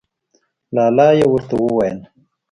لا 0.75 0.85
لا 0.97 1.07
یې 1.19 1.25
ورته 1.31 1.55
وویل. 1.61 1.97